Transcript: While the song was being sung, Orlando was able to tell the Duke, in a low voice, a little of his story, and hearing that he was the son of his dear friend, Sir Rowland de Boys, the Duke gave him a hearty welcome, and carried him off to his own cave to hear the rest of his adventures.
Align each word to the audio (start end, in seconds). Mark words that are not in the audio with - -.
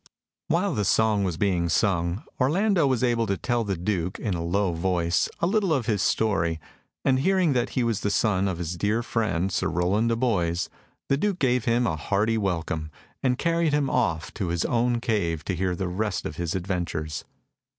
While 0.47 0.73
the 0.73 0.83
song 0.83 1.23
was 1.23 1.37
being 1.37 1.69
sung, 1.69 2.23
Orlando 2.39 2.87
was 2.87 3.03
able 3.03 3.27
to 3.27 3.37
tell 3.37 3.63
the 3.63 3.77
Duke, 3.77 4.17
in 4.17 4.33
a 4.33 4.43
low 4.43 4.73
voice, 4.73 5.29
a 5.41 5.45
little 5.45 5.71
of 5.71 5.85
his 5.85 6.01
story, 6.01 6.59
and 7.05 7.19
hearing 7.19 7.53
that 7.53 7.77
he 7.77 7.83
was 7.83 7.99
the 7.99 8.09
son 8.09 8.47
of 8.47 8.57
his 8.57 8.77
dear 8.77 9.03
friend, 9.03 9.51
Sir 9.51 9.67
Rowland 9.67 10.09
de 10.09 10.15
Boys, 10.15 10.71
the 11.07 11.17
Duke 11.17 11.37
gave 11.37 11.65
him 11.65 11.85
a 11.85 11.97
hearty 11.97 12.39
welcome, 12.39 12.89
and 13.21 13.37
carried 13.37 13.73
him 13.73 13.91
off 13.91 14.33
to 14.33 14.47
his 14.47 14.65
own 14.65 15.01
cave 15.01 15.43
to 15.45 15.55
hear 15.55 15.75
the 15.75 15.87
rest 15.87 16.25
of 16.25 16.35
his 16.37 16.55
adventures. 16.55 17.23